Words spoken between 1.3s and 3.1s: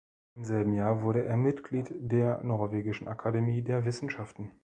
Mitglied der Norwegischen